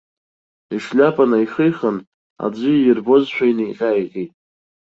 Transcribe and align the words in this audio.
Ишлиапа 0.75 1.25
наихихын, 1.31 1.97
аӡәы 2.43 2.71
иирбозшәа, 2.77 3.45
инаиҟьа-ааиҟьеит. 3.51 4.31